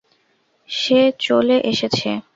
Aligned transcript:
সে 0.69 0.99
চলে 1.19 1.57
এসেছে। 1.71 2.09